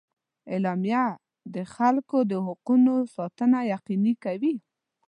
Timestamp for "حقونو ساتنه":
2.45-3.59